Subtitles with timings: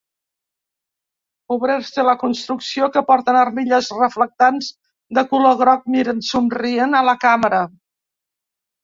[1.55, 4.71] Obrers de la construcció que porten armilles reflectants
[5.19, 7.61] de color groc miren somrient a la càmera.